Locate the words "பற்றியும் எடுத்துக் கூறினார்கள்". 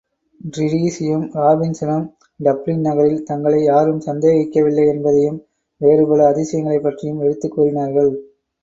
6.83-8.11